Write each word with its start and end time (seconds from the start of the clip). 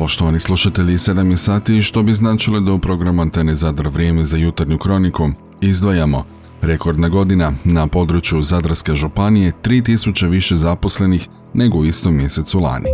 Poštovani 0.00 0.40
slušatelji, 0.40 0.92
7 0.92 1.30
je 1.30 1.36
sati 1.36 1.82
što 1.82 2.02
bi 2.02 2.14
značilo 2.14 2.60
da 2.60 2.72
u 2.72 2.78
programu 2.78 3.22
Antene 3.22 3.54
Zadar 3.54 3.88
vrijeme 3.88 4.24
za 4.24 4.36
jutarnju 4.36 4.78
kroniku 4.78 5.30
izdvajamo 5.60 6.24
Rekordna 6.62 7.08
godina 7.08 7.52
na 7.64 7.86
području 7.86 8.42
Zadarske 8.42 8.94
županije 8.94 9.52
3000 9.62 10.28
više 10.28 10.56
zaposlenih 10.56 11.28
nego 11.54 11.78
u 11.78 11.84
istom 11.84 12.16
mjesecu 12.16 12.60
lani. 12.60 12.86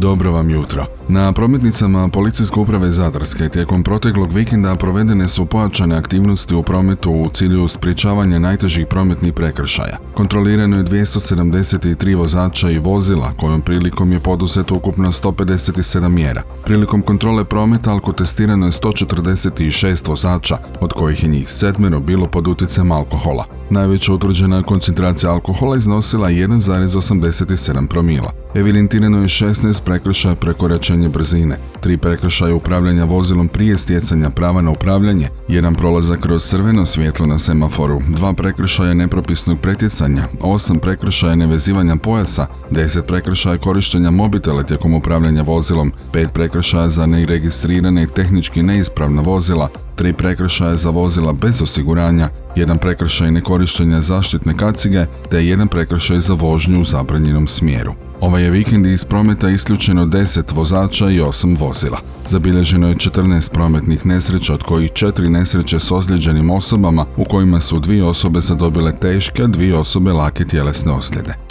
Dobro 0.00 0.32
vam 0.32 0.50
jutro. 0.50 0.86
Na 1.08 1.32
prometnicama 1.32 2.08
Policijske 2.08 2.60
uprave 2.60 2.90
Zadarske 2.90 3.48
tijekom 3.48 3.82
proteklog 3.82 4.32
vikenda 4.32 4.74
provedene 4.74 5.28
su 5.28 5.46
pojačane 5.46 5.96
aktivnosti 5.96 6.54
u 6.54 6.62
prometu 6.62 7.10
u 7.10 7.30
cilju 7.30 7.68
sprječavanja 7.68 8.38
najtežih 8.38 8.86
prometnih 8.86 9.32
prekršaja. 9.32 9.96
Kontrolirano 10.14 10.76
je 10.76 10.84
273 10.84 12.16
vozača 12.16 12.70
i 12.70 12.78
vozila, 12.78 13.32
kojom 13.36 13.60
prilikom 13.60 14.12
je 14.12 14.20
poduzeto 14.20 14.74
ukupno 14.74 15.12
157 15.12 16.08
mjera. 16.08 16.42
Prilikom 16.64 17.02
kontrole 17.02 17.44
prometa 17.44 17.90
alkotestirano 17.90 18.66
je 18.66 18.72
146 18.72 20.08
vozača, 20.08 20.58
od 20.80 20.92
kojih 20.92 21.22
je 21.22 21.28
njih 21.28 21.50
sedmero 21.50 22.00
bilo 22.00 22.26
pod 22.26 22.48
utjecajem 22.48 22.92
alkohola. 22.92 23.59
Najveća 23.70 24.12
utvrđena 24.12 24.62
koncentracija 24.62 25.32
alkohola 25.32 25.76
iznosila 25.76 26.28
1,87 26.28 27.86
promila. 27.86 28.32
Evidentirano 28.54 29.18
je 29.18 29.28
16 29.28 29.82
prekršaja 29.84 30.34
prekoračenja 30.34 31.08
brzine, 31.08 31.58
tri 31.80 31.96
prekršaja 31.96 32.54
upravljanja 32.54 33.04
vozilom 33.04 33.48
prije 33.48 33.78
stjecanja 33.78 34.30
prava 34.30 34.60
na 34.60 34.70
upravljanje, 34.70 35.28
jedan 35.48 35.74
prolazak 35.74 36.20
kroz 36.20 36.44
crveno 36.44 36.86
svjetlo 36.86 37.26
na 37.26 37.38
semaforu, 37.38 38.00
dva 38.08 38.32
prekršaja 38.32 38.94
nepropisnog 38.94 39.60
pretjecanja, 39.60 40.22
osam 40.40 40.78
prekršaja 40.78 41.34
nevezivanja 41.34 41.96
pojasa, 41.96 42.46
deset 42.70 43.06
prekršaja 43.06 43.58
korištenja 43.58 44.10
mobitela 44.10 44.62
tijekom 44.62 44.94
upravljanja 44.94 45.42
vozilom, 45.42 45.92
pet 46.12 46.32
prekršaja 46.32 46.88
za 46.88 47.06
neregistrirane 47.06 48.02
i 48.02 48.06
tehnički 48.06 48.62
neispravna 48.62 49.22
vozila, 49.22 49.68
tri 50.00 50.12
prekršaja 50.12 50.76
za 50.76 50.90
vozila 50.90 51.32
bez 51.32 51.62
osiguranja, 51.62 52.28
jedan 52.56 52.78
prekršaj 52.78 53.30
nekorištenja 53.30 54.00
zaštitne 54.00 54.56
kacige 54.56 55.06
te 55.30 55.46
jedan 55.46 55.68
prekršaj 55.68 56.20
za 56.20 56.34
vožnju 56.34 56.80
u 56.80 56.84
zabranjenom 56.84 57.48
smjeru. 57.48 57.92
Ovaj 58.20 58.42
je 58.42 58.50
vikend 58.50 58.86
iz 58.86 59.04
prometa 59.04 59.50
isključeno 59.50 60.06
10 60.06 60.54
vozača 60.54 61.10
i 61.10 61.20
8 61.20 61.58
vozila. 61.58 61.98
Zabilježeno 62.26 62.88
je 62.88 62.94
14 62.94 63.52
prometnih 63.52 64.06
nesreća, 64.06 64.54
od 64.54 64.62
kojih 64.62 64.90
4 64.90 65.28
nesreće 65.28 65.80
s 65.80 65.90
ozlijeđenim 65.90 66.50
osobama, 66.50 67.06
u 67.16 67.24
kojima 67.24 67.60
su 67.60 67.78
dvije 67.78 68.04
osobe 68.04 68.40
zadobile 68.40 68.96
teške, 68.96 69.46
dvije 69.46 69.76
osobe 69.76 70.12
lake 70.12 70.44
tjelesne 70.44 70.92
ozljede. 70.92 71.49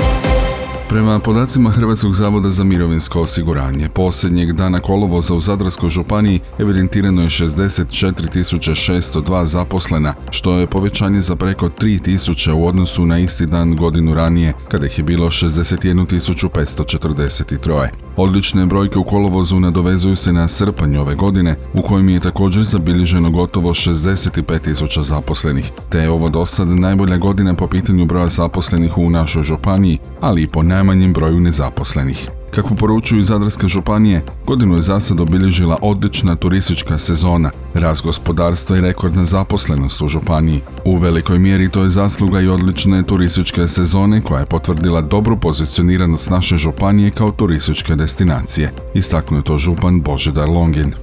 Prema 0.89 1.19
podacima 1.19 1.71
Hrvatskog 1.71 2.13
zavoda 2.13 2.49
za 2.49 2.63
mirovinsko 2.63 3.21
osiguranje, 3.21 3.89
posljednjeg 3.89 4.53
dana 4.53 4.79
kolovoza 4.79 5.33
u 5.33 5.39
Zadarskoj 5.39 5.89
županiji 5.89 6.39
evidentirano 6.59 7.21
je 7.21 7.29
64.602 7.29 9.45
zaposlena, 9.45 10.13
što 10.31 10.59
je 10.59 10.67
povećanje 10.67 11.21
za 11.21 11.35
preko 11.35 11.69
3.000 11.69 12.53
u 12.53 12.67
odnosu 12.67 13.05
na 13.05 13.19
isti 13.19 13.45
dan 13.45 13.75
godinu 13.75 14.13
ranije, 14.13 14.53
kada 14.71 14.85
ih 14.85 14.97
je 14.97 15.03
bilo 15.03 15.27
61.543. 15.27 18.08
Odlične 18.17 18.65
brojke 18.65 18.99
u 18.99 19.03
kolovozu 19.03 19.59
nadovezuju 19.59 20.15
se 20.15 20.33
na 20.33 20.47
srpanj 20.47 20.97
ove 20.97 21.15
godine, 21.15 21.55
u 21.73 21.81
kojem 21.81 22.09
je 22.09 22.19
također 22.19 22.63
zabilježeno 22.63 23.31
gotovo 23.31 23.73
65.000 23.73 25.01
zaposlenih, 25.01 25.71
te 25.89 25.99
je 25.99 26.09
ovo 26.09 26.29
do 26.29 26.45
sad 26.45 26.67
najbolja 26.67 27.17
godina 27.17 27.53
po 27.53 27.67
pitanju 27.67 28.05
broja 28.05 28.27
zaposlenih 28.27 28.97
u 28.97 29.09
našoj 29.09 29.43
županiji, 29.43 29.99
ali 30.21 30.41
i 30.41 30.47
po 30.47 30.63
najmanjem 30.63 31.13
broju 31.13 31.39
nezaposlenih. 31.39 32.38
Kako 32.55 32.75
poručuju 32.75 33.23
Zadarske 33.23 33.67
županije, 33.67 34.21
godinu 34.45 34.75
je 34.75 34.81
zasad 34.81 35.19
obilježila 35.19 35.77
odlična 35.81 36.35
turistička 36.35 36.97
sezona, 36.97 37.51
rast 37.73 38.03
gospodarstva 38.03 38.77
i 38.77 38.81
rekordna 38.81 39.25
zaposlenost 39.25 40.01
u 40.01 40.07
županiji. 40.07 40.61
U 40.85 40.97
velikoj 40.97 41.39
mjeri 41.39 41.69
to 41.69 41.83
je 41.83 41.89
zasluga 41.89 42.41
i 42.41 42.47
odlične 42.47 43.03
turističke 43.03 43.67
sezone 43.67 44.21
koja 44.21 44.39
je 44.39 44.45
potvrdila 44.45 45.01
dobru 45.01 45.37
pozicioniranost 45.37 46.29
naše 46.29 46.57
županije 46.57 47.11
kao 47.11 47.31
turističke 47.31 47.95
destinacije, 47.95 48.73
istaknuo 48.93 49.41
to 49.41 49.57
župan 49.57 50.01
Božidar 50.01 50.49
Longin. 50.49 50.93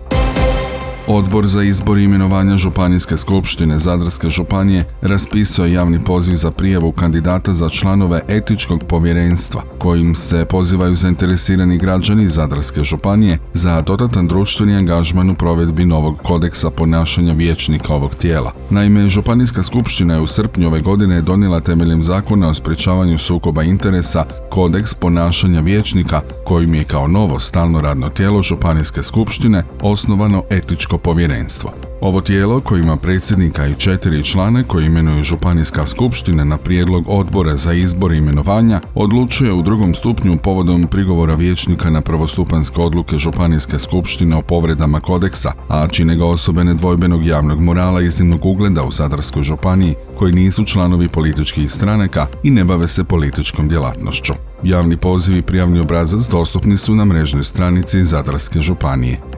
Odbor 1.08 1.46
za 1.46 1.62
izbor 1.62 1.98
i 1.98 2.04
imenovanja 2.04 2.56
Županijske 2.56 3.16
skupštine 3.16 3.78
Zadarske 3.78 4.30
županije 4.30 4.84
raspisao 5.02 5.66
je 5.66 5.72
javni 5.72 6.04
poziv 6.04 6.34
za 6.34 6.50
prijavu 6.50 6.92
kandidata 6.92 7.52
za 7.52 7.68
članove 7.68 8.22
etičkog 8.28 8.84
povjerenstva, 8.88 9.62
kojim 9.78 10.14
se 10.14 10.44
pozivaju 10.44 10.94
zainteresirani 10.94 11.78
građani 11.78 12.28
Zadarske 12.28 12.84
županije 12.84 13.38
za 13.54 13.80
dodatan 13.80 14.28
društveni 14.28 14.76
angažman 14.76 15.30
u 15.30 15.34
provedbi 15.34 15.84
novog 15.84 16.18
kodeksa 16.22 16.70
ponašanja 16.70 17.32
vijećnika 17.32 17.94
ovog 17.94 18.14
tijela. 18.14 18.52
Naime, 18.70 19.08
Županijska 19.08 19.62
skupština 19.62 20.14
je 20.14 20.20
u 20.20 20.26
srpnju 20.26 20.66
ove 20.66 20.80
godine 20.80 21.20
donijela 21.20 21.60
temeljem 21.60 22.02
zakona 22.02 22.48
o 22.48 22.54
sprječavanju 22.54 23.18
sukoba 23.18 23.62
interesa 23.62 24.24
kodeks 24.50 24.94
ponašanja 24.94 25.60
vijećnika, 25.60 26.20
kojim 26.44 26.74
je 26.74 26.84
kao 26.84 27.08
novo 27.08 27.40
stalno 27.40 27.80
radno 27.80 28.08
tijelo 28.08 28.42
Županijske 28.42 29.02
skupštine 29.02 29.64
osnovano 29.82 30.42
etičko 30.50 30.95
povjerenstvo. 30.98 31.72
Ovo 32.00 32.20
tijelo 32.20 32.60
koje 32.60 32.80
ima 32.80 32.96
predsjednika 32.96 33.66
i 33.66 33.74
četiri 33.74 34.24
člane 34.24 34.64
koji 34.64 34.86
imenuje 34.86 35.22
Županijska 35.22 35.86
skupština 35.86 36.44
na 36.44 36.56
prijedlog 36.56 37.04
odbora 37.08 37.56
za 37.56 37.72
izbor 37.72 38.12
i 38.12 38.18
imenovanja 38.18 38.80
odlučuje 38.94 39.52
u 39.52 39.62
drugom 39.62 39.94
stupnju 39.94 40.36
povodom 40.42 40.86
prigovora 40.90 41.34
vijećnika 41.34 41.90
na 41.90 42.00
prvostupanske 42.00 42.80
odluke 42.80 43.18
Županijske 43.18 43.78
skupštine 43.78 44.36
o 44.36 44.42
povredama 44.42 45.00
kodeksa, 45.00 45.52
a 45.68 45.86
čine 45.88 46.16
ga 46.16 46.24
osobe 46.24 46.64
nedvojbenog 46.64 47.26
javnog 47.26 47.60
morala 47.60 48.00
iznimnog 48.00 48.44
ugleda 48.44 48.84
u 48.84 48.92
Zadarskoj 48.92 49.42
županiji 49.42 49.94
koji 50.18 50.32
nisu 50.32 50.64
članovi 50.64 51.08
političkih 51.08 51.72
stranaka 51.72 52.26
i 52.42 52.50
ne 52.50 52.64
bave 52.64 52.88
se 52.88 53.04
političkom 53.04 53.68
djelatnošću. 53.68 54.32
Javni 54.62 54.96
poziv 54.96 55.36
i 55.36 55.42
prijavni 55.42 55.80
obrazac 55.80 56.28
dostupni 56.28 56.76
su 56.76 56.94
na 56.94 57.04
mrežnoj 57.04 57.44
stranici 57.44 58.04
Zadarske 58.04 58.60
županije. 58.60 59.35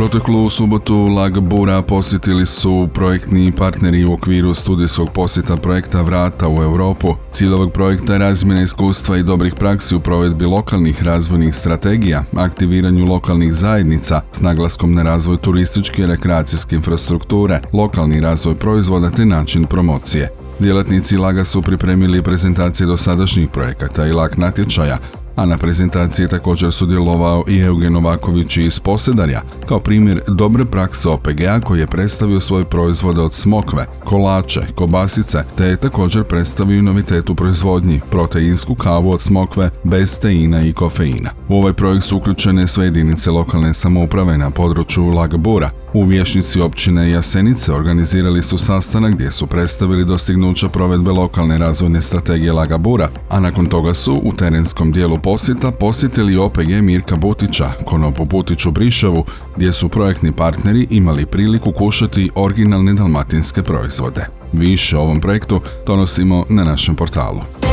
Proteklu 0.00 0.50
subotu 0.50 0.96
Lag 0.96 1.38
Bura 1.38 1.82
posjetili 1.82 2.46
su 2.46 2.88
projektni 2.94 3.52
partneri 3.52 4.04
u 4.04 4.12
okviru 4.12 4.54
studijskog 4.54 5.10
posjeta 5.10 5.56
projekta 5.56 6.02
Vrata 6.02 6.48
u 6.48 6.62
Europu. 6.62 7.14
Cilj 7.32 7.52
ovog 7.52 7.72
projekta 7.72 8.12
je 8.12 8.18
razmjena 8.18 8.62
iskustva 8.62 9.16
i 9.16 9.22
dobrih 9.22 9.54
praksi 9.54 9.94
u 9.94 10.00
provedbi 10.00 10.44
lokalnih 10.44 11.02
razvojnih 11.02 11.54
strategija, 11.54 12.24
aktiviranju 12.36 13.06
lokalnih 13.06 13.54
zajednica 13.54 14.20
s 14.32 14.40
naglaskom 14.40 14.94
na 14.94 15.02
razvoj 15.02 15.36
turističke 15.36 16.02
i 16.02 16.06
rekreacijske 16.06 16.76
infrastrukture, 16.76 17.60
lokalni 17.72 18.20
razvoj 18.20 18.54
proizvoda 18.54 19.10
te 19.10 19.26
način 19.26 19.64
promocije. 19.64 20.30
Djelatnici 20.58 21.16
Laga 21.16 21.44
su 21.44 21.62
pripremili 21.62 22.22
prezentacije 22.22 22.86
dosadašnjih 22.86 23.48
projekata 23.48 24.06
i 24.06 24.12
lag 24.12 24.38
natječaja, 24.38 24.98
a 25.36 25.46
na 25.46 25.58
prezentaciji 25.58 26.24
je 26.24 26.28
također 26.28 26.72
sudjelovao 26.72 27.44
i 27.48 27.60
Eugen 27.60 27.92
Novaković 27.92 28.56
iz 28.56 28.80
Posedarja, 28.80 29.42
kao 29.68 29.80
primjer 29.80 30.22
dobre 30.28 30.64
prakse 30.64 31.08
OPG-a 31.08 31.60
koji 31.60 31.80
je 31.80 31.86
predstavio 31.86 32.40
svoje 32.40 32.64
proizvode 32.64 33.20
od 33.20 33.34
smokve, 33.34 33.86
kolače, 34.04 34.60
kobasice, 34.74 35.44
te 35.56 35.64
je 35.64 35.76
također 35.76 36.24
predstavio 36.24 36.82
novitet 36.82 37.30
u 37.30 37.34
proizvodnji, 37.34 38.00
proteinsku 38.10 38.74
kavu 38.74 39.10
od 39.10 39.20
smokve 39.20 39.70
bez 39.84 40.18
teina 40.20 40.62
i 40.62 40.72
kofeina. 40.72 41.30
U 41.48 41.54
ovaj 41.54 41.72
projekt 41.72 42.04
su 42.04 42.16
uključene 42.16 42.66
sve 42.66 42.84
jedinice 42.84 43.30
lokalne 43.30 43.74
samouprave 43.74 44.38
na 44.38 44.50
području 44.50 45.06
Lagbura, 45.06 45.70
u 45.94 46.04
vješnici 46.04 46.60
općine 46.60 47.10
Jasenice 47.10 47.72
organizirali 47.72 48.42
su 48.42 48.58
sastanak 48.58 49.14
gdje 49.14 49.30
su 49.30 49.46
predstavili 49.46 50.04
dostignuća 50.04 50.68
provedbe 50.68 51.10
lokalne 51.10 51.58
razvojne 51.58 52.02
strategije 52.02 52.52
Lagabura, 52.52 53.08
a 53.28 53.40
nakon 53.40 53.66
toga 53.66 53.94
su 53.94 54.20
u 54.24 54.32
terenskom 54.32 54.92
dijelu 54.92 55.18
posjeta 55.18 55.70
posjetili 55.70 56.36
OPG 56.36 56.70
Mirka 56.82 57.16
Butića, 57.16 57.72
konopu 57.84 58.24
Butiću 58.24 58.70
Briševu, 58.70 59.24
gdje 59.56 59.72
su 59.72 59.88
projektni 59.88 60.32
partneri 60.32 60.86
imali 60.90 61.26
priliku 61.26 61.72
kušati 61.72 62.30
originalne 62.34 62.94
dalmatinske 62.94 63.62
proizvode. 63.62 64.26
Više 64.52 64.96
o 64.96 65.00
ovom 65.00 65.20
projektu 65.20 65.60
donosimo 65.86 66.44
na 66.48 66.64
našem 66.64 66.96
portalu. 66.96 67.69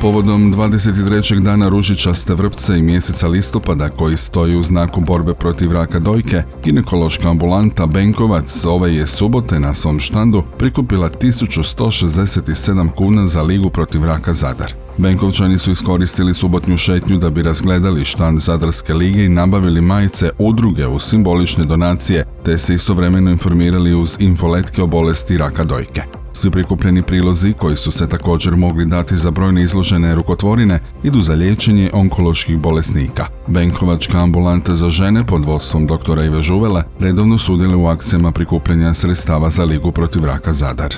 Povodom 0.00 0.54
23. 0.54 1.40
dana 1.42 1.68
ružičaste 1.68 2.34
vrpce 2.34 2.78
i 2.78 2.82
mjeseca 2.82 3.28
listopada 3.28 3.88
koji 3.88 4.16
stoji 4.16 4.56
u 4.56 4.62
znaku 4.62 5.00
borbe 5.00 5.34
protiv 5.34 5.72
raka 5.72 5.98
dojke, 5.98 6.42
ginekološka 6.64 7.30
ambulanta 7.30 7.86
Benkovac 7.86 8.64
ove 8.64 8.94
je 8.94 9.06
subote 9.06 9.60
na 9.60 9.74
svom 9.74 10.00
štandu 10.00 10.42
prikupila 10.58 11.10
1167 11.10 12.90
kuna 12.90 13.26
za 13.26 13.42
ligu 13.42 13.70
protiv 13.70 14.04
raka 14.04 14.34
Zadar. 14.34 14.72
Benkovčani 14.96 15.58
su 15.58 15.70
iskoristili 15.70 16.34
subotnju 16.34 16.76
šetnju 16.76 17.16
da 17.16 17.30
bi 17.30 17.42
razgledali 17.42 18.04
štand 18.04 18.40
Zadarske 18.40 18.94
lige 18.94 19.24
i 19.24 19.28
nabavili 19.28 19.80
majice 19.80 20.30
udruge 20.38 20.86
u 20.86 20.98
simbolične 20.98 21.64
donacije, 21.64 22.24
te 22.44 22.58
se 22.58 22.74
istovremeno 22.74 23.30
informirali 23.30 23.94
uz 23.94 24.16
infoletke 24.20 24.82
o 24.82 24.86
bolesti 24.86 25.38
raka 25.38 25.64
dojke. 25.64 26.17
Svi 26.32 26.50
prikupljeni 26.50 27.02
prilozi, 27.02 27.52
koji 27.52 27.76
su 27.76 27.90
se 27.90 28.08
također 28.08 28.56
mogli 28.56 28.86
dati 28.86 29.16
za 29.16 29.30
brojne 29.30 29.62
izložene 29.62 30.14
rukotvorine, 30.14 30.80
idu 31.02 31.20
za 31.20 31.34
liječenje 31.34 31.90
onkoloških 31.92 32.58
bolesnika. 32.58 33.26
Benkovačka 33.46 34.18
ambulanta 34.18 34.74
za 34.74 34.90
žene 34.90 35.26
pod 35.26 35.44
vodstvom 35.44 35.86
doktora 35.86 36.24
Ive 36.24 36.42
Žuvele 36.42 36.82
redovno 37.00 37.38
sudjeli 37.38 37.74
u 37.74 37.86
akcijama 37.86 38.32
prikupljanja 38.32 38.94
sredstava 38.94 39.50
za 39.50 39.64
Ligu 39.64 39.92
protiv 39.92 40.24
raka 40.24 40.52
Zadar. 40.52 40.94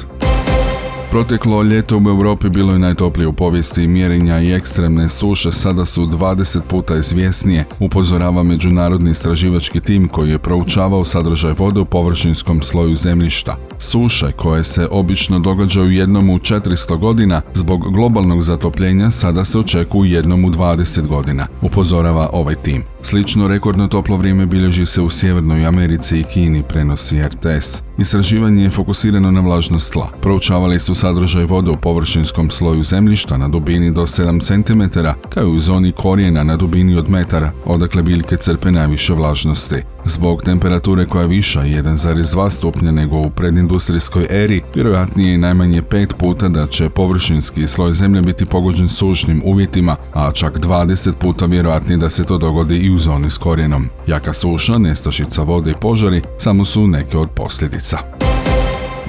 Proteklo 1.11 1.63
ljeto 1.63 1.97
u 1.97 2.09
Europi 2.09 2.49
bilo 2.49 2.73
je 2.73 2.79
najtoplije 2.79 3.27
u 3.27 3.33
povijesti 3.33 3.87
mjerenja 3.87 4.41
i 4.41 4.53
ekstremne 4.53 5.09
suše 5.09 5.53
sada 5.53 5.85
su 5.85 6.07
20 6.07 6.61
puta 6.69 6.97
izvjesnije, 6.97 7.65
upozorava 7.81 8.43
međunarodni 8.43 9.11
istraživački 9.11 9.81
tim 9.81 10.09
koji 10.09 10.31
je 10.31 10.39
proučavao 10.39 11.05
sadržaj 11.05 11.53
vode 11.59 11.81
u 11.81 11.85
površinskom 11.85 12.63
sloju 12.63 12.97
zemljišta. 12.97 13.57
Suše 13.79 14.33
koje 14.33 14.65
se 14.65 14.89
obično 14.91 15.39
događaju 15.39 15.91
jednom 15.91 16.31
u 16.31 16.39
400 16.39 16.99
godina 16.99 17.41
zbog 17.55 17.93
globalnog 17.93 18.43
zatopljenja 18.43 19.11
sada 19.11 19.45
se 19.45 19.59
očekuju 19.59 20.05
jednom 20.05 20.45
u 20.45 20.51
20 20.51 21.07
godina, 21.07 21.47
upozorava 21.63 22.31
ovaj 22.33 22.55
tim. 22.55 22.85
Slično 23.03 23.49
rekordno 23.49 23.89
toplo 23.89 24.17
vrijeme 24.17 24.47
bilježi 24.47 24.87
se 24.87 25.03
u 25.03 25.11
Sjevernoj 25.11 25.67
Americi 25.67 26.21
i 26.21 26.25
Kini, 26.25 26.63
prenosi 26.63 27.23
RTS. 27.23 27.83
Istraživanje 27.99 28.63
je 28.63 28.71
fokusirano 28.71 29.31
na 29.31 29.41
vlažnost 29.41 29.93
tla. 29.93 30.09
Proučavali 30.23 30.79
su 30.79 30.95
sadržaj 31.01 31.45
vode 31.45 31.71
u 31.71 31.77
površinskom 31.77 32.51
sloju 32.51 32.83
zemljišta 32.83 33.37
na 33.37 33.49
dubini 33.49 33.91
do 33.91 34.03
7 34.03 34.41
cm, 34.41 35.01
kao 35.29 35.45
i 35.45 35.57
u 35.57 35.61
zoni 35.61 35.93
korijena 35.93 36.45
na 36.45 36.57
dubini 36.57 36.97
od 36.97 37.11
metara, 37.11 37.53
odakle 37.65 38.03
biljke 38.03 38.37
crpe 38.37 38.71
najviše 38.71 39.13
vlažnosti. 39.13 39.83
Zbog 40.05 40.43
temperature 40.43 41.07
koja 41.07 41.23
je 41.23 41.29
viša 41.29 41.61
1,2 41.61 42.51
stupnja 42.51 42.91
nego 42.91 43.17
u 43.17 43.31
predindustrijskoj 43.31 44.27
eri, 44.31 44.63
vjerojatnije 44.75 45.33
je 45.33 45.39
najmanje 45.39 45.83
5 45.83 46.15
puta 46.15 46.49
da 46.49 46.67
će 46.67 46.89
površinski 46.89 47.69
sloj 47.69 47.93
zemlje 47.93 48.23
biti 48.23 48.45
pogođen 48.45 48.89
sušnim 48.89 49.43
uvjetima, 49.45 49.97
a 50.15 50.33
čak 50.33 50.59
20 50.59 51.13
puta 51.13 51.47
vjerojatnije 51.47 51.97
da 51.97 52.11
se 52.11 52.25
to 52.25 52.39
dogodi 52.39 52.79
i 52.79 52.95
u 52.95 52.99
zoni 52.99 53.31
s 53.31 53.39
korijenom. 53.39 53.89
Jaka 54.07 54.33
suša, 54.33 54.79
nestašica 54.79 55.43
vode 55.43 55.71
i 55.71 55.81
požari 55.81 56.23
samo 56.39 56.65
su 56.65 56.87
neke 56.87 57.19
od 57.19 57.29
posljedica. 57.31 58.20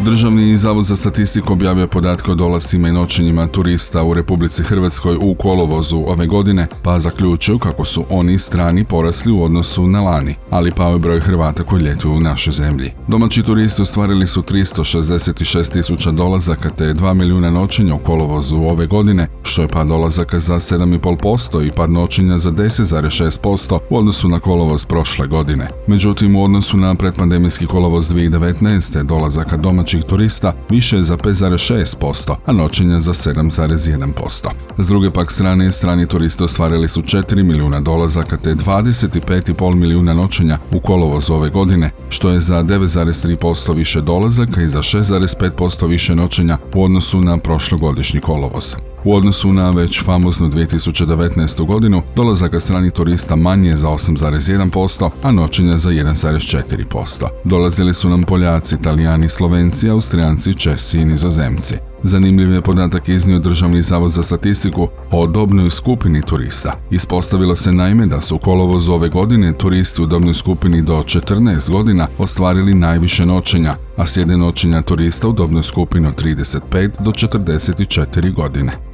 Državni 0.05 0.57
zavod 0.57 0.83
za 0.83 0.95
statistiku 0.95 1.53
objavio 1.53 1.87
podatke 1.87 2.31
o 2.31 2.35
dolasima 2.35 2.89
i 2.89 2.91
noćenjima 2.91 3.47
turista 3.47 4.03
u 4.03 4.13
Republici 4.13 4.63
Hrvatskoj 4.63 5.17
u 5.21 5.35
kolovozu 5.35 5.97
ove 5.97 6.27
godine, 6.27 6.67
pa 6.83 6.99
zaključuju 6.99 7.59
kako 7.59 7.85
su 7.85 8.05
oni 8.09 8.39
strani 8.39 8.83
porasli 8.83 9.31
u 9.31 9.43
odnosu 9.43 9.87
na 9.87 10.01
lani, 10.01 10.35
ali 10.49 10.71
pao 10.71 10.93
je 10.93 10.99
broj 10.99 11.19
Hrvata 11.19 11.63
koji 11.63 11.81
ljetuju 11.81 12.13
u 12.13 12.19
našoj 12.19 12.53
zemlji. 12.53 12.91
Domaći 13.07 13.43
turisti 13.43 13.81
ostvarili 13.81 14.27
su 14.27 14.41
366 14.41 15.71
tisuća 15.71 16.11
dolazaka 16.11 16.69
te 16.69 16.93
2 16.93 17.13
milijuna 17.13 17.49
noćenja 17.49 17.95
u 17.95 17.99
kolovozu 17.99 18.55
ove 18.57 18.87
godine, 18.87 19.27
što 19.43 19.61
je 19.61 19.67
pad 19.67 19.87
dolazaka 19.87 20.39
za 20.39 20.55
7,5% 20.55 21.67
i 21.67 21.71
pad 21.71 21.89
noćenja 21.89 22.37
za 22.37 22.51
10,6% 22.51 23.79
u 23.89 23.97
odnosu 23.97 24.29
na 24.29 24.39
kolovoz 24.39 24.85
prošle 24.85 25.27
godine. 25.27 25.67
Međutim, 25.87 26.35
u 26.35 26.43
odnosu 26.43 26.77
na 26.77 26.95
predpandemijski 26.95 27.65
kolovoz 27.65 28.09
2019. 28.09 29.03
dolazaka 29.03 29.57
domaći 29.57 29.90
domaćih 29.91 30.09
turista 30.09 30.53
više 30.69 30.95
je 30.97 31.03
za 31.03 31.17
5,6%, 31.17 32.35
a 32.45 32.51
noćenja 32.51 32.99
za 32.99 33.13
7,1%. 33.13 34.49
S 34.77 34.87
druge 34.87 35.11
pak 35.11 35.31
strane, 35.31 35.71
strani 35.71 36.07
turisti 36.07 36.43
ostvarili 36.43 36.87
su 36.87 37.01
4 37.01 37.43
milijuna 37.43 37.79
dolazaka 37.79 38.37
te 38.37 38.55
25,5 38.55 39.75
milijuna 39.75 40.13
noćenja 40.13 40.57
u 40.73 40.79
kolovozu 40.79 41.33
ove 41.33 41.49
godine, 41.49 41.91
što 42.09 42.29
je 42.29 42.39
za 42.39 42.63
9,3% 42.63 43.75
više 43.75 44.01
dolazaka 44.01 44.61
i 44.61 44.67
za 44.67 44.79
6,5% 44.79 45.87
više 45.87 46.15
noćenja 46.15 46.57
u 46.75 46.83
odnosu 46.83 47.21
na 47.21 47.37
prošlogodišnji 47.37 48.21
kolovoz. 48.21 48.75
U 49.03 49.15
odnosu 49.15 49.53
na 49.53 49.71
već 49.71 50.03
famoznu 50.03 50.49
2019. 50.49 51.65
godinu, 51.65 52.01
dolazaka 52.15 52.59
stranih 52.59 52.91
turista 52.91 53.35
manje 53.35 53.75
za 53.75 53.87
8,1%, 53.87 55.09
a 55.23 55.31
noćenja 55.31 55.77
za 55.77 55.89
1,4%. 55.89 57.27
Dolazili 57.43 57.93
su 57.93 58.09
nam 58.09 58.23
Poljaci, 58.23 58.75
Italijani, 58.75 59.29
Slovenci, 59.29 59.89
Austrijanci, 59.89 60.53
Česi 60.53 60.99
i 60.99 61.05
Nizozemci. 61.05 61.75
Zanimljiv 62.03 62.51
je 62.51 62.61
podatak 62.61 63.09
iznio 63.09 63.39
Državni 63.39 63.81
zavod 63.81 64.11
za 64.11 64.23
statistiku 64.23 64.87
o 65.11 65.27
dobnoj 65.27 65.69
skupini 65.69 66.21
turista. 66.21 66.73
Ispostavilo 66.91 67.55
se 67.55 67.71
naime 67.71 68.05
da 68.05 68.21
su 68.21 68.35
u 68.35 68.39
kolovozu 68.39 68.93
ove 68.93 69.09
godine 69.09 69.53
turisti 69.53 70.01
u 70.01 70.05
dobnoj 70.05 70.33
skupini 70.33 70.81
do 70.81 70.93
14 70.93 71.71
godina 71.71 72.07
ostvarili 72.17 72.73
najviše 72.73 73.25
noćenja, 73.25 73.75
a 73.97 74.05
slijede 74.05 74.37
noćenja 74.37 74.81
turista 74.81 75.27
u 75.27 75.33
dobnoj 75.33 75.63
skupini 75.63 76.07
od 76.07 76.23
35 76.23 77.01
do 77.03 77.11
44 77.11 78.33
godine. 78.33 78.90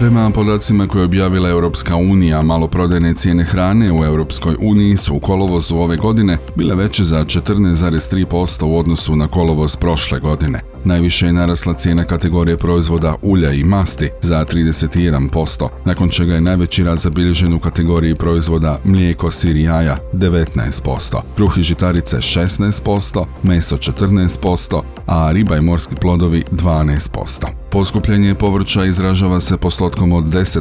Prema 0.00 0.30
podacima 0.30 0.86
koje 0.86 1.00
je 1.00 1.04
objavila 1.04 1.48
Europska 1.48 1.96
unija, 1.96 2.42
maloprodajne 2.42 3.14
cijene 3.14 3.44
hrane 3.44 3.92
u 3.92 4.04
Europskoj 4.04 4.56
uniji 4.60 4.96
su 4.96 5.14
u 5.14 5.20
kolovozu 5.20 5.76
ove 5.76 5.96
godine 5.96 6.38
bile 6.54 6.74
veće 6.74 7.04
za 7.04 7.24
14,3% 7.24 8.64
u 8.64 8.78
odnosu 8.78 9.16
na 9.16 9.28
kolovoz 9.28 9.76
prošle 9.76 10.20
godine. 10.20 10.60
Najviše 10.84 11.26
je 11.26 11.32
narasla 11.32 11.74
cijena 11.74 12.04
kategorije 12.04 12.56
proizvoda 12.56 13.14
ulja 13.22 13.52
i 13.52 13.64
masti 13.64 14.08
za 14.22 14.44
31%, 14.44 15.68
nakon 15.84 16.08
čega 16.08 16.34
je 16.34 16.40
najveći 16.40 16.84
rast 16.84 17.02
zabilježen 17.02 17.52
u 17.52 17.60
kategoriji 17.60 18.14
proizvoda 18.14 18.78
mlijeko, 18.84 19.30
sir 19.30 19.56
i 19.56 19.62
jaja 19.62 19.96
19%, 20.12 21.16
kruh 21.36 21.58
i 21.58 21.62
žitarice 21.62 22.16
16%, 22.16 23.24
meso 23.42 23.76
14%, 23.76 24.82
a 25.06 25.32
riba 25.32 25.56
i 25.56 25.60
morski 25.60 25.94
plodovi 25.94 26.44
12%. 26.52 27.46
Poskupljenje 27.70 28.34
povrća 28.34 28.84
izražava 28.84 29.40
se 29.40 29.56
postotkom 29.56 30.12
od 30.12 30.24
10%, 30.24 30.60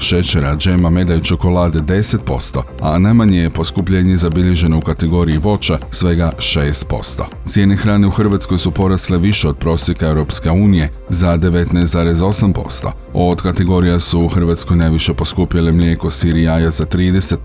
šećera, 0.00 0.56
džema, 0.56 0.90
meda 0.90 1.14
i 1.14 1.22
čokolade 1.22 1.78
10%, 1.78 2.62
a 2.80 2.98
najmanje 2.98 3.38
je 3.38 3.50
poskupljenje 3.50 4.16
zabilježeno 4.16 4.78
u 4.78 4.80
kategoriji 4.80 5.38
voća 5.38 5.78
svega 5.90 6.32
6%. 6.38 7.22
Cijene 7.46 7.76
hrane 7.76 8.06
u 8.06 8.10
Hrvatskoj 8.10 8.58
su 8.58 8.70
porasle 8.70 9.18
više 9.18 9.48
od 9.48 9.51
prosjeka 9.54 10.06
Europske 10.06 10.50
unije 10.50 10.88
za 11.08 11.36
19,8%. 11.36 12.90
Od 13.14 13.42
kategorija 13.42 14.00
su 14.00 14.20
u 14.20 14.28
Hrvatskoj 14.28 14.76
najviše 14.76 15.14
poskupjele 15.14 15.72
mlijeko, 15.72 16.10
sir 16.10 16.36
i 16.36 16.42
jaja 16.42 16.70
za 16.70 16.86
30%, 16.86 17.36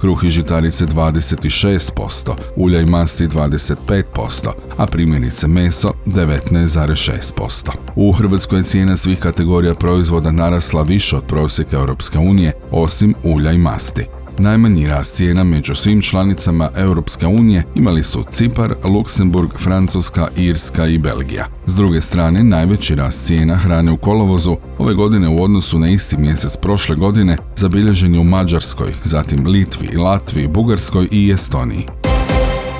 kruh 0.00 0.24
i 0.24 0.30
žitarice 0.30 0.86
26%, 0.86 2.32
ulja 2.56 2.80
i 2.80 2.86
masti 2.86 3.28
25%, 3.28 3.74
a 4.76 4.86
primjerice 4.86 5.46
meso 5.46 5.92
19,6%. 6.06 7.70
U 7.96 8.12
Hrvatskoj 8.12 8.58
je 8.58 8.62
cijena 8.62 8.96
svih 8.96 9.18
kategorija 9.18 9.74
proizvoda 9.74 10.30
narasla 10.30 10.82
više 10.82 11.16
od 11.16 11.24
prosjeka 11.24 11.76
Europske 11.76 12.18
unije, 12.18 12.52
osim 12.70 13.14
ulja 13.24 13.52
i 13.52 13.58
masti. 13.58 14.17
Najmanji 14.38 14.86
rast 14.86 15.16
cijena 15.16 15.44
među 15.44 15.74
svim 15.74 16.02
članicama 16.02 16.70
Europske 16.76 17.26
unije 17.26 17.64
imali 17.74 18.02
su 18.02 18.24
Cipar, 18.30 18.74
Luksemburg, 18.84 19.50
Francuska, 19.58 20.28
Irska 20.36 20.86
i 20.86 20.98
Belgija. 20.98 21.46
S 21.66 21.74
druge 21.74 22.00
strane, 22.00 22.44
najveći 22.44 22.94
rast 22.94 23.26
cijena 23.26 23.56
hrane 23.56 23.92
u 23.92 23.96
kolovozu 23.96 24.56
ove 24.78 24.94
godine 24.94 25.28
u 25.28 25.42
odnosu 25.42 25.78
na 25.78 25.88
isti 25.88 26.16
mjesec 26.16 26.56
prošle 26.56 26.96
godine 26.96 27.36
zabilježen 27.56 28.14
je 28.14 28.20
u 28.20 28.24
Mađarskoj, 28.24 28.92
zatim 29.02 29.46
Litvi, 29.46 29.96
Latviji, 29.96 30.48
Bugarskoj 30.48 31.08
i 31.10 31.30
Estoniji. 31.32 31.86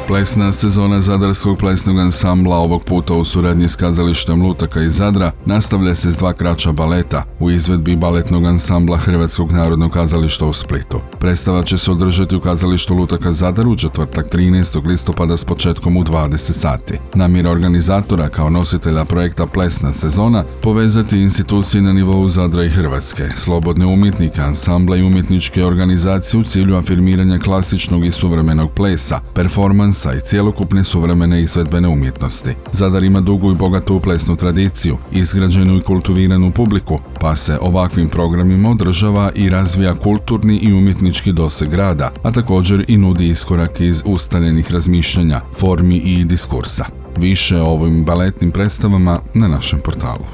Plesna 0.09 0.53
sezona 0.53 1.01
Zadarskog 1.01 1.59
plesnog 1.59 1.99
ansambla 1.99 2.57
ovog 2.57 2.85
puta 2.85 3.15
u 3.15 3.25
suradnji 3.25 3.69
s 3.69 3.77
kazalištem 3.77 4.43
Lutaka 4.43 4.83
iz 4.83 4.97
Zadra 4.97 5.31
nastavlja 5.47 5.95
se 5.95 6.11
s 6.11 6.17
dva 6.17 6.33
kraća 6.33 6.73
baleta 6.73 7.25
u 7.39 7.51
izvedbi 7.51 7.97
baletnog 7.97 8.45
ansambla 8.45 8.97
Hrvatskog 8.97 9.53
narodnog 9.53 9.93
kazališta 9.93 10.47
u 10.47 10.53
Splitu. 10.53 11.01
Predstava 11.21 11.63
će 11.63 11.79
se 11.79 11.91
održati 11.91 12.37
u 12.37 12.41
kazalištu 12.41 12.95
Lutaka 12.95 13.33
Zadar 13.33 13.69
u 13.69 13.77
četvrtak 13.77 14.35
13. 14.35 14.87
listopada 14.87 15.37
s 15.37 15.45
početkom 15.45 15.97
u 15.97 16.05
20 16.05 16.37
sati. 16.39 16.95
Namjera 17.15 17.51
organizatora 17.51 18.29
kao 18.29 18.51
nositelja 18.51 19.05
projekta 19.05 19.47
Plesna 19.47 19.93
sezona 19.93 20.45
povezati 20.63 21.19
institucije 21.19 21.83
na 21.83 21.93
nivou 21.93 22.29
Zadra 22.29 22.65
i 22.65 22.71
Hrvatske, 22.71 23.25
slobodne 23.37 23.87
umjetnike, 23.87 24.41
ansambla 24.41 24.97
i 24.97 25.03
umjetničke 25.03 25.65
organizacije 25.65 26.41
u 26.41 26.45
cilju 26.45 26.77
afirmiranja 26.77 27.39
klasičnog 27.39 28.07
i 28.07 28.11
suvremenog 28.11 28.71
plesa, 28.73 29.21
performans 29.35 29.98
i 30.07 30.21
cjelokupne 30.21 30.85
suvremene 30.85 31.43
izvedbene 31.43 31.89
umjetnosti. 31.89 32.51
Zadar 32.73 33.05
ima 33.05 33.21
dugu 33.21 33.53
i 33.53 33.55
bogatu 33.55 34.01
plesnu 34.01 34.37
tradiciju, 34.37 34.99
izgrađenu 35.13 35.77
i 35.77 35.83
kultiviranu 35.83 36.51
publiku, 36.51 36.99
pa 37.21 37.37
se 37.37 37.59
ovakvim 37.61 38.09
programima 38.09 38.71
održava 38.71 39.31
i 39.35 39.49
razvija 39.49 39.95
kulturni 39.95 40.57
i 40.57 40.73
umjetnički 40.73 41.33
doseg 41.33 41.69
grada, 41.69 42.11
a 42.23 42.31
također 42.31 42.85
i 42.89 42.97
nudi 42.97 43.29
iskorak 43.29 43.81
iz 43.81 44.03
ustaljenih 44.07 44.73
razmišljanja, 44.73 45.41
formi 45.57 45.97
i 45.97 46.25
diskursa. 46.25 46.85
Više 47.17 47.57
o 47.57 47.67
ovim 47.67 48.05
baletnim 48.05 48.51
predstavama 48.51 49.21
na 49.35 49.49
našem 49.49 49.81
portalu. 49.81 50.25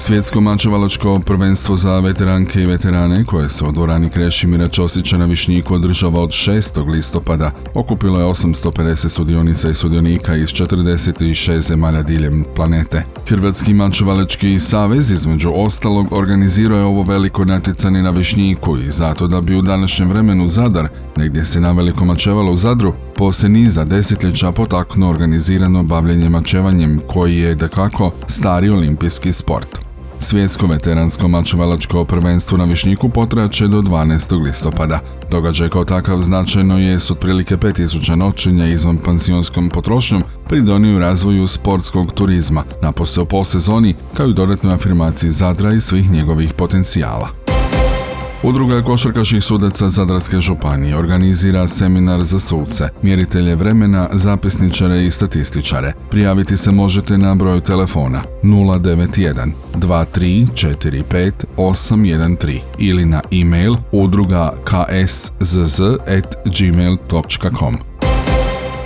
Svjetsko 0.00 0.40
mačevalačko 0.40 1.20
prvenstvo 1.26 1.76
za 1.76 2.00
veteranke 2.00 2.62
i 2.62 2.66
veterane 2.66 3.24
koje 3.24 3.48
se 3.48 3.64
u 3.64 3.72
dvorani 3.72 4.10
Krešimira 4.10 4.68
Ćosića 4.68 5.18
na 5.18 5.24
Višnjiku 5.24 5.74
održava 5.74 6.20
od 6.20 6.30
6. 6.30 6.90
listopada 6.90 7.50
okupilo 7.74 8.20
je 8.20 8.26
850 8.26 9.08
sudionica 9.08 9.70
i 9.70 9.74
sudionika 9.74 10.36
iz 10.36 10.48
46 10.48 11.60
zemalja 11.60 12.02
diljem 12.02 12.44
planete. 12.56 13.02
Hrvatski 13.28 13.74
mačevalački 13.74 14.58
savez 14.58 15.10
između 15.10 15.50
ostalog 15.54 16.12
organizirao 16.12 16.78
je 16.78 16.84
ovo 16.84 17.02
veliko 17.02 17.44
natjecanje 17.44 18.02
na 18.02 18.10
Višnjiku 18.10 18.78
i 18.78 18.90
zato 18.90 19.26
da 19.26 19.40
bi 19.40 19.56
u 19.56 19.62
današnjem 19.62 20.08
vremenu 20.08 20.48
Zadar, 20.48 20.88
negdje 21.16 21.44
se 21.44 21.60
na 21.60 21.72
veliko 21.72 22.04
mačevalo 22.04 22.52
u 22.52 22.56
Zadru, 22.56 22.94
poslije 23.14 23.48
niza 23.48 23.84
desetljeća 23.84 24.52
potaknuo 24.52 25.10
organizirano 25.10 25.82
bavljenje 25.82 26.28
mačevanjem 26.28 27.00
koji 27.06 27.36
je, 27.36 27.54
dakako, 27.54 28.12
stari 28.26 28.70
olimpijski 28.70 29.32
sport. 29.32 29.87
Svjetsko 30.20 30.66
veteransko 30.66 31.28
mačevalačko 31.28 32.04
prvenstvo 32.04 32.58
na 32.58 32.64
Višnjiku 32.64 33.08
potraće 33.08 33.68
do 33.68 33.80
12. 33.80 34.44
listopada. 34.44 35.00
Događaj 35.30 35.68
kao 35.68 35.84
takav 35.84 36.20
značajno 36.20 36.78
je 36.78 37.00
s 37.00 37.10
otprilike 37.10 37.56
5000 37.56 38.14
noćenja 38.14 38.66
izvan 38.66 38.98
pansijonskom 38.98 39.68
potrošnjom 39.68 40.22
pridoniju 40.48 40.98
razvoju 40.98 41.46
sportskog 41.46 42.12
turizma, 42.12 42.64
napose 42.82 43.20
po 43.24 43.44
sezoni, 43.44 43.94
kao 44.16 44.26
i 44.28 44.34
dodatnoj 44.34 44.74
afirmaciji 44.74 45.30
Zadra 45.30 45.72
i 45.72 45.80
svih 45.80 46.10
njegovih 46.10 46.52
potencijala. 46.52 47.47
Udruga 48.42 48.82
košarkaških 48.82 49.44
sudaca 49.44 49.88
Zadarske 49.88 50.40
županije 50.40 50.96
organizira 50.96 51.68
seminar 51.68 52.24
za 52.24 52.38
suce, 52.38 52.88
mjeritelje 53.02 53.54
vremena, 53.54 54.08
zapisničare 54.12 55.04
i 55.04 55.10
statističare. 55.10 55.92
Prijaviti 56.10 56.56
se 56.56 56.70
možete 56.70 57.18
na 57.18 57.34
broju 57.34 57.60
telefona 57.60 58.22
091 58.42 59.50
2345 59.74 61.32
813 61.56 62.60
ili 62.78 63.04
na 63.04 63.20
e-mail 63.32 63.74
udruga 63.92 64.52
ksszz.gmail.com. 64.64 65.48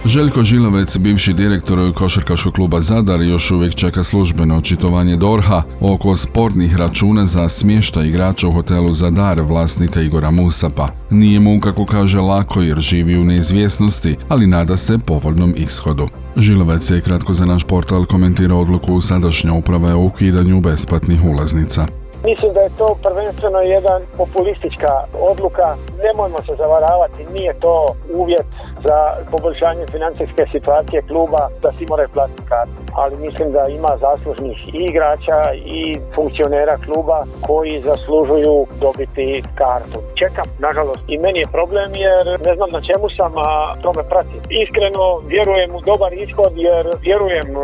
Željko 0.04 0.42
Žilovec, 0.42 0.98
bivši 0.98 1.32
direktor 1.32 1.92
košarkaškog 1.94 2.54
kluba 2.54 2.80
Zadar, 2.80 3.22
još 3.22 3.50
uvijek 3.50 3.74
čeka 3.74 4.02
službeno 4.02 4.56
očitovanje 4.56 5.16
Dorha 5.16 5.62
oko 5.80 6.16
sportnih 6.16 6.76
računa 6.76 7.26
za 7.26 7.48
smještaj 7.48 8.06
igrača 8.06 8.48
u 8.48 8.52
hotelu 8.52 8.92
Zadar 8.92 9.40
vlasnika 9.40 10.00
Igora 10.00 10.30
Musapa. 10.30 10.88
Nije 11.10 11.40
mu, 11.40 11.60
kako 11.60 11.86
kaže, 11.86 12.20
lako 12.20 12.62
jer 12.62 12.80
živi 12.80 13.18
u 13.18 13.24
neizvjesnosti, 13.24 14.16
ali 14.28 14.46
nada 14.46 14.76
se 14.76 14.98
povoljnom 14.98 15.54
ishodu. 15.56 16.08
Žilovec 16.36 16.90
je 16.90 17.00
kratko 17.00 17.34
za 17.34 17.46
naš 17.46 17.64
portal 17.64 18.04
komentirao 18.04 18.60
odluku 18.60 19.00
sadašnje 19.00 19.50
uprave 19.50 19.94
o 19.94 20.04
ukidanju 20.04 20.60
besplatnih 20.60 21.24
ulaznica. 21.24 22.01
Mislim 22.24 22.52
da 22.52 22.60
je 22.60 22.76
to 22.78 22.96
prvenstveno 23.02 23.60
jedan 23.60 24.02
populistička 24.16 24.92
odluka. 25.20 25.76
Nemojmo 26.04 26.38
se 26.46 26.54
zavaravati, 26.58 27.26
nije 27.32 27.52
to 27.60 27.86
uvjet 28.14 28.46
za 28.84 28.96
poboljšanje 29.30 29.84
financijske 29.90 30.46
situacije 30.52 31.02
kluba 31.02 31.48
da 31.62 31.72
si 31.72 31.86
moraju 31.90 32.08
platiti 32.14 32.42
kartu. 32.48 32.72
Ali 32.94 33.16
mislim 33.16 33.52
da 33.52 33.68
ima 33.68 33.92
zaslužnih 34.00 34.58
i 34.74 34.78
igrača 34.90 35.38
i 35.54 36.00
funkcionera 36.14 36.76
kluba 36.84 37.24
koji 37.46 37.80
zaslužuju 37.80 38.66
dobiti 38.80 39.42
kartu. 39.54 39.98
Čekam, 40.14 40.44
nažalost, 40.58 41.02
i 41.08 41.18
meni 41.18 41.38
je 41.38 41.52
problem 41.52 41.90
jer 41.94 42.24
ne 42.46 42.54
znam 42.54 42.70
na 42.70 42.80
čemu 42.88 43.06
sam, 43.16 43.32
a 43.36 43.74
to 43.82 43.92
me 43.96 44.02
prati. 44.08 44.36
Iskreno 44.62 45.04
vjerujem 45.26 45.74
u 45.74 45.80
dobar 45.80 46.12
ishod 46.12 46.52
jer 46.56 46.84
vjerujem 47.00 47.48
e, 47.56 47.60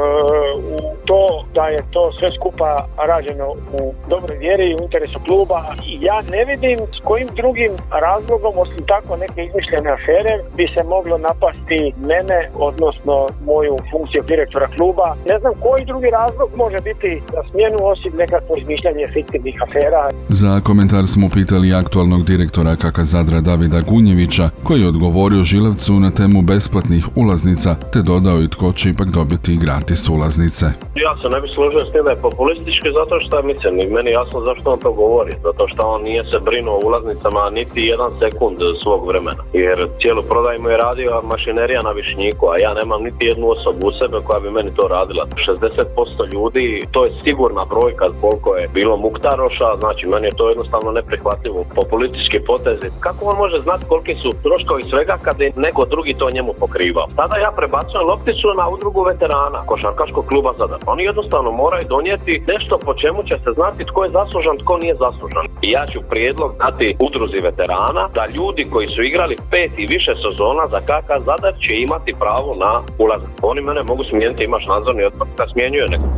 u 0.74 0.76
to 1.04 1.44
da 1.54 1.64
je 1.68 1.78
to 1.90 2.12
sve 2.12 2.28
skupa 2.36 2.76
rađeno 2.96 3.46
u 3.80 3.94
dobroj 4.08 4.38
vjeri 4.48 4.66
i 4.70 4.76
u 4.78 4.82
interesu 4.86 5.18
kluba. 5.26 5.58
I 5.92 5.94
ja 6.08 6.18
ne 6.34 6.42
vidim 6.50 6.78
s 6.96 6.98
kojim 7.08 7.28
drugim 7.40 7.72
razlogom, 8.06 8.52
osim 8.64 8.82
tako 8.92 9.12
neke 9.24 9.40
izmišljene 9.48 9.90
afere, 9.98 10.32
bi 10.56 10.64
se 10.74 10.82
moglo 10.94 11.16
napasti 11.28 11.80
mene, 12.10 12.38
odnosno 12.68 13.14
moju 13.50 13.74
funkciju 13.90 14.22
direktora 14.32 14.68
kluba. 14.76 15.08
Ne 15.30 15.36
znam 15.40 15.52
koji 15.64 15.82
drugi 15.90 16.08
razlog 16.20 16.48
može 16.62 16.78
biti 16.90 17.10
za 17.34 17.42
smjenu 17.50 17.78
osim 17.92 18.12
nekakvo 18.22 18.52
izmišljanje 18.62 19.04
fiktivnih 19.16 19.56
afera. 19.66 20.02
Za 20.40 20.52
komentar 20.68 21.04
smo 21.14 21.26
pitali 21.38 21.78
aktualnog 21.82 22.22
direktora 22.32 22.72
Kaka 22.82 23.04
Zadra 23.12 23.40
Davida 23.48 23.80
Gunjevića, 23.90 24.46
koji 24.66 24.80
je 24.80 24.92
odgovorio 24.92 25.48
Žilavcu 25.52 25.92
na 26.04 26.10
temu 26.20 26.38
besplatnih 26.50 27.04
ulaznica, 27.22 27.70
te 27.92 28.00
dodao 28.10 28.38
i 28.42 28.52
tko 28.54 28.68
će 28.78 28.84
ipak 28.88 29.08
dobiti 29.18 29.60
gratis 29.64 30.02
ulaznice. 30.16 30.66
Ja 31.06 31.12
se 31.20 31.26
ne 31.34 31.38
bi 31.42 31.48
složio 31.54 31.82
s 31.86 31.92
tim 31.92 32.04
da 32.04 32.10
je 32.10 32.24
populistički 32.28 32.88
zato 32.98 33.14
što 33.24 33.34
mislim, 33.50 33.72
meni 33.96 34.10
jasno 34.20 34.37
zašto 34.40 34.70
on 34.70 34.78
to 34.78 34.92
govori, 34.92 35.32
zato 35.42 35.68
što 35.68 35.86
on 35.86 36.02
nije 36.02 36.24
se 36.24 36.38
brinuo 36.38 36.74
o 36.74 36.86
ulaznicama 36.86 37.50
niti 37.50 37.80
jedan 37.80 38.10
sekund 38.18 38.58
svog 38.82 39.08
vremena. 39.08 39.42
Jer 39.52 39.88
cijelu 40.00 40.22
prodaju 40.22 40.62
mu 40.62 40.68
je 40.68 40.76
radio 40.76 41.22
mašinerija 41.32 41.80
na 41.82 41.90
Višnjiku, 41.90 42.44
a 42.48 42.58
ja 42.58 42.74
nemam 42.74 43.02
niti 43.02 43.24
jednu 43.24 43.50
osobu 43.50 43.86
u 43.88 43.92
sebe 43.92 44.18
koja 44.26 44.40
bi 44.40 44.50
meni 44.50 44.70
to 44.74 44.88
radila. 44.88 45.26
60% 45.46 46.32
ljudi, 46.32 46.82
to 46.90 47.04
je 47.04 47.12
sigurna 47.24 47.64
brojka 47.64 48.06
koliko 48.20 48.56
je 48.56 48.68
bilo 48.74 48.96
muktaroša, 48.96 49.68
znači 49.80 50.06
meni 50.06 50.26
je 50.26 50.36
to 50.36 50.48
jednostavno 50.48 50.92
neprihvatljivo. 50.92 51.64
Populistički 51.74 52.38
potezi. 52.46 52.88
Kako 53.00 53.24
on 53.24 53.36
može 53.36 53.58
znati 53.66 53.84
koliki 53.88 54.14
su 54.14 54.30
troškovi 54.42 54.82
svega 54.90 55.16
kada 55.22 55.44
je 55.44 55.52
neko 55.56 55.84
drugi 55.84 56.14
to 56.18 56.30
njemu 56.30 56.52
pokrivao? 56.60 57.06
Tada 57.16 57.36
ja 57.36 57.50
prebacujem 57.56 58.06
lopticu 58.06 58.46
na 58.60 58.68
udrugu 58.68 59.02
veterana 59.02 59.66
košarkaškog 59.66 60.26
kluba 60.26 60.52
Zadar. 60.58 60.78
Oni 60.86 61.02
jednostavno 61.04 61.50
moraju 61.50 61.84
donijeti 61.88 62.42
nešto 62.46 62.78
po 62.86 62.94
čemu 62.94 63.22
će 63.22 63.36
se 63.44 63.50
znati 63.58 63.84
tko 63.84 64.04
je 64.04 64.10
zaslužan, 64.28 64.58
tko 64.58 64.78
nije 64.78 64.94
zaslužan. 64.94 65.46
I 65.62 65.70
ja 65.70 65.86
ću 65.92 66.00
prijedlog 66.10 66.50
dati 66.58 66.96
udruzi 67.06 67.38
veterana 67.42 68.08
da 68.14 68.26
ljudi 68.36 68.66
koji 68.72 68.86
su 68.88 69.02
igrali 69.02 69.36
pet 69.50 69.72
i 69.78 69.86
više 69.86 70.12
sezona 70.22 70.64
za 70.70 70.80
KK 70.80 71.08
Zadar 71.26 71.54
će 71.64 71.72
imati 71.74 72.14
pravo 72.22 72.54
na 72.54 72.82
ulaz. 72.98 73.22
Oni 73.42 73.60
mene 73.60 73.82
mogu 73.82 74.04
smijeniti, 74.04 74.44
imaš 74.44 74.66
nadzorni 74.66 75.04
odbor 75.04 75.26
da 75.38 75.46
smjenjuje 75.52 75.86
neko. 75.88 76.08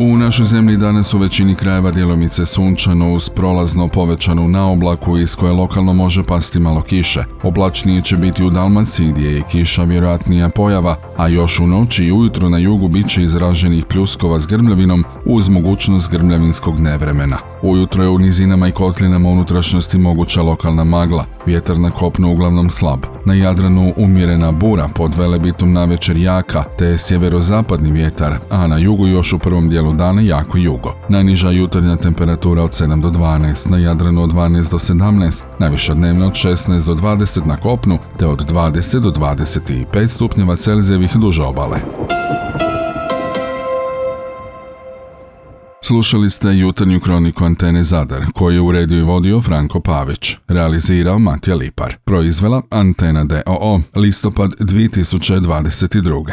U 0.00 0.16
našoj 0.16 0.46
zemlji 0.46 0.76
danas 0.76 1.14
u 1.14 1.18
većini 1.18 1.54
krajeva 1.54 1.90
djelomice 1.90 2.46
sunčano 2.46 3.12
uz 3.12 3.28
prolazno 3.28 3.88
povećanu 3.88 4.48
naoblaku 4.48 5.18
iz 5.18 5.36
koje 5.36 5.52
lokalno 5.52 5.92
može 5.92 6.22
pasti 6.22 6.60
malo 6.60 6.82
kiše. 6.82 7.24
Oblačnije 7.42 8.02
će 8.02 8.16
biti 8.16 8.44
u 8.44 8.50
Dalmaciji 8.50 9.12
gdje 9.12 9.28
je 9.28 9.42
kiša 9.50 9.84
vjerojatnija 9.84 10.48
pojava, 10.48 10.96
a 11.16 11.28
još 11.28 11.60
u 11.60 11.66
noći 11.66 12.04
i 12.04 12.12
ujutro 12.12 12.48
na 12.48 12.58
jugu 12.58 12.88
bit 12.88 13.08
će 13.08 13.22
izraženih 13.22 13.84
pljuskova 13.84 14.40
s 14.40 14.46
grmljavinom 14.46 15.04
uz 15.24 15.48
mogućnost 15.48 16.10
grmljavinskog 16.10 16.80
nevremena. 16.80 17.36
Ujutro 17.62 18.02
je 18.02 18.08
u 18.08 18.18
nizinama 18.18 18.68
i 18.68 18.72
kotlinama 18.72 19.28
unutrašnjosti 19.28 19.98
moguća 19.98 20.42
lokalna 20.42 20.84
magla, 20.84 21.24
vjetar 21.46 21.78
na 21.78 21.90
kopnu 21.90 22.32
uglavnom 22.32 22.70
slab. 22.70 23.00
Na 23.24 23.34
Jadranu 23.34 23.92
umjerena 23.96 24.52
bura 24.52 24.88
pod 24.94 25.14
velebitom 25.14 25.72
navečer 25.72 26.16
jaka, 26.16 26.64
te 26.78 26.98
sjeverozapadni 26.98 27.92
vjetar, 27.92 28.38
a 28.50 28.66
na 28.66 28.78
jugu 28.78 29.06
još 29.06 29.32
u 29.32 29.38
prvom 29.38 29.68
dijelu 29.68 29.87
dana 29.92 30.22
jako 30.22 30.58
jugo. 30.58 30.94
Najniža 31.08 31.50
jutarnja 31.50 31.96
temperatura 31.96 32.62
od 32.62 32.70
7 32.70 33.00
do 33.00 33.10
12, 33.10 33.70
na 33.70 33.78
Jadranu 33.78 34.22
od 34.22 34.32
12 34.32 34.70
do 34.70 34.78
17, 34.78 35.44
najviša 35.58 35.94
dnevna 35.94 36.26
od 36.26 36.32
16 36.32 36.86
do 36.86 36.94
20 36.94 37.46
na 37.46 37.56
kopnu, 37.56 37.98
te 38.18 38.26
od 38.26 38.52
20 38.52 39.00
do 39.00 39.10
25 39.10 40.08
stupnjeva 40.08 40.56
Celzijevih 40.56 41.16
duže 41.16 41.42
obale. 41.42 41.78
Slušali 45.88 46.30
ste 46.30 46.58
jutarnju 46.58 47.00
kroniku 47.00 47.44
Antene 47.44 47.84
Zadar, 47.84 48.26
koju 48.34 48.54
je 48.54 48.60
uredio 48.60 48.98
i 48.98 49.02
vodio 49.02 49.40
Franko 49.40 49.80
Pavić, 49.80 50.36
realizirao 50.48 51.18
Matija 51.18 51.56
Lipar, 51.56 51.96
proizvela 52.04 52.62
Antena 52.70 53.24
DOO, 53.24 53.80
listopad 53.96 54.50
2022. 54.50 56.32